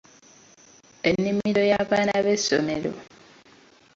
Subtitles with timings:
[1.09, 2.91] Ennimiro y'abaana b'essomero